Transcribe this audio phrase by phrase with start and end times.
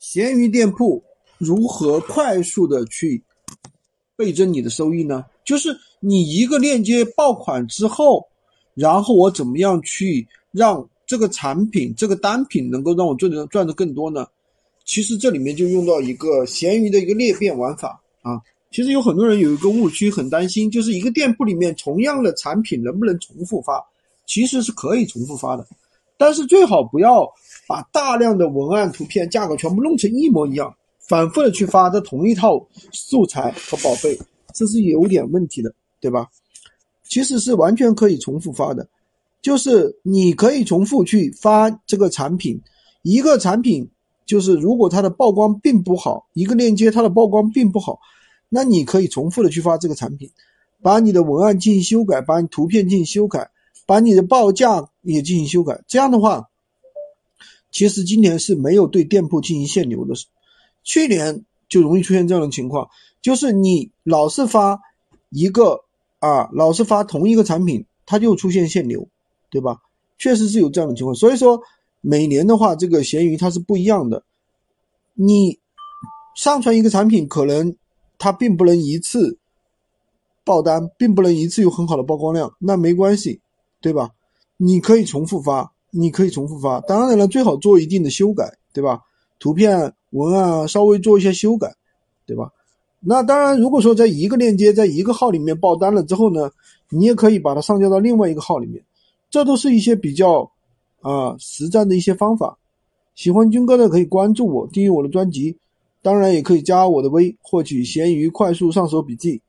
[0.00, 1.02] 闲鱼店铺
[1.36, 3.22] 如何快速的去
[4.16, 5.24] 倍增你的收益呢？
[5.44, 8.26] 就是你一个链接爆款之后，
[8.74, 14.26] 然后我怎么样去让这个产品、这个单品能够让我赚的赚的更多呢？
[14.86, 18.40] 其实这里面就用到一个闲鱼的一个裂变玩法啊。
[18.70, 23.84] 其实有很多人有一个误区，很担心，就是一个店铺里面同样的产品能不能重复发？
[24.26, 25.66] 其实是可以重复发的，
[26.20, 27.26] 但是最好不要。
[27.68, 34.18] 把大量的文案、图片、价格全部弄成一模一样，反复的去发这同一套素材和宝贝，
[34.52, 36.26] 这是有点问题的，对吧？
[37.04, 38.88] 其实是完全可以重复发的，
[39.40, 42.60] 就是你可以重复去发这个产品，
[43.02, 43.88] 一个产品
[44.26, 48.00] 就是如果它的曝光并不好，一个链接它的曝光并不好，
[48.48, 50.28] 那你可以重复的去发这个产品，
[50.82, 53.48] 把你的文案进行修改，把你图片进行修改，
[53.86, 56.46] 把你的报价也进行修改，这样的话。
[57.72, 60.12] 其实今年是没有对店铺进行限流的，
[60.82, 62.88] 去年就容易出现这样的情况，
[63.22, 64.76] 就是你老是发
[65.28, 65.80] 一个
[66.18, 69.08] 啊，老是发同一个产品，它就出现限流，
[69.50, 69.78] 对吧？
[70.18, 71.14] 确实是有这样的情况。
[71.14, 71.62] 所以说
[72.00, 74.24] 每年的话，这个闲鱼它是不一样的，
[75.14, 75.60] 你
[76.34, 77.76] 上传一个产品，可能
[78.18, 79.38] 它并不能一次
[80.44, 83.40] 爆单，并不能一次有很好的曝光量，那没关系，
[83.80, 84.10] 对吧？
[84.60, 85.72] 你可以重复发。
[85.92, 89.00] 你可以重复发，当然了，最好做一定的修改，对吧？
[89.40, 91.74] 图片、文案稍微做一些修改，
[92.24, 92.48] 对吧？
[93.00, 96.48] 那当然，如果说在一个链接在一个号里面爆单了之后呢，
[96.90, 98.80] 你也可以把它上架到另外一个号里面，
[99.30, 100.48] 这都是一些比较
[101.00, 102.56] 啊实战的一些方法。
[103.16, 105.58] 喜欢军哥的可以关注我，订阅我的专辑，
[106.02, 109.42] 当然也可以加我的微，获取闲鱼快速上手笔记。